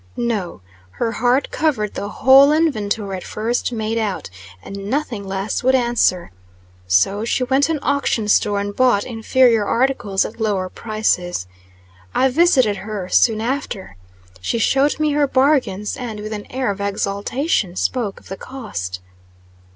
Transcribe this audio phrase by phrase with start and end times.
[0.17, 0.61] No;
[0.93, 4.31] her heart covered the whole inventory at first made out,
[4.63, 6.31] and nothing less would answer.
[6.87, 11.45] So she went to an auction store, and bought inferior articles at lower prices.
[12.15, 13.95] I visited her soon after.
[14.39, 19.01] She showed me her bargains, and, with an air of exultation, spoke of the cost.